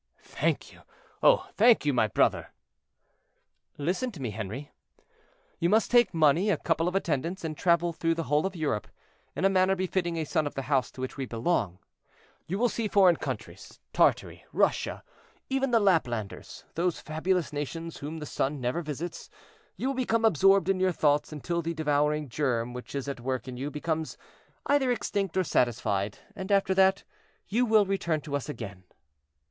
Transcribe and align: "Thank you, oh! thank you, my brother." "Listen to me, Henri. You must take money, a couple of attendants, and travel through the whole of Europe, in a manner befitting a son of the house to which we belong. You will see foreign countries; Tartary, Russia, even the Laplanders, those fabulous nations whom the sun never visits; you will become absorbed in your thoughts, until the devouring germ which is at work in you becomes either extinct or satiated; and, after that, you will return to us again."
"Thank 0.23 0.73
you, 0.73 0.81
oh! 1.21 1.47
thank 1.53 1.85
you, 1.85 1.93
my 1.93 2.07
brother." 2.07 2.47
"Listen 3.77 4.11
to 4.13 4.19
me, 4.19 4.31
Henri. 4.31 4.71
You 5.59 5.69
must 5.69 5.91
take 5.91 6.11
money, 6.11 6.49
a 6.49 6.57
couple 6.57 6.87
of 6.87 6.95
attendants, 6.95 7.43
and 7.43 7.55
travel 7.55 7.93
through 7.93 8.15
the 8.15 8.23
whole 8.23 8.47
of 8.47 8.55
Europe, 8.55 8.87
in 9.35 9.45
a 9.45 9.47
manner 9.49 9.75
befitting 9.75 10.17
a 10.17 10.23
son 10.25 10.47
of 10.47 10.55
the 10.55 10.63
house 10.63 10.89
to 10.93 11.01
which 11.01 11.17
we 11.17 11.27
belong. 11.27 11.77
You 12.47 12.57
will 12.57 12.67
see 12.67 12.87
foreign 12.87 13.17
countries; 13.17 13.79
Tartary, 13.93 14.43
Russia, 14.51 15.03
even 15.51 15.69
the 15.69 15.79
Laplanders, 15.79 16.63
those 16.73 16.99
fabulous 16.99 17.53
nations 17.53 17.97
whom 17.97 18.17
the 18.17 18.25
sun 18.25 18.59
never 18.59 18.81
visits; 18.81 19.29
you 19.77 19.87
will 19.89 19.93
become 19.93 20.25
absorbed 20.25 20.67
in 20.67 20.79
your 20.79 20.91
thoughts, 20.91 21.31
until 21.31 21.61
the 21.61 21.75
devouring 21.75 22.27
germ 22.27 22.73
which 22.73 22.95
is 22.95 23.07
at 23.07 23.19
work 23.19 23.47
in 23.47 23.55
you 23.55 23.69
becomes 23.69 24.17
either 24.65 24.89
extinct 24.91 25.37
or 25.37 25.43
satiated; 25.43 26.17
and, 26.35 26.51
after 26.51 26.73
that, 26.73 27.03
you 27.47 27.67
will 27.67 27.85
return 27.85 28.19
to 28.19 28.35
us 28.35 28.49
again." 28.49 28.83